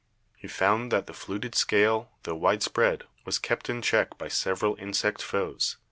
[0.35, 5.21] He found that the fluted scale, tho widespread, was kept in check by several insect
[5.21, 5.77] foes.